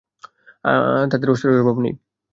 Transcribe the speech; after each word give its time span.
তাদের 1.11 1.27
অশ্বারোহীর 1.29 1.63
অভাব 1.63 1.77
নেই। 1.83 1.93